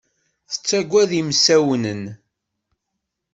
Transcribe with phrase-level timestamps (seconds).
[0.51, 2.03] Tettaggad imsawnen.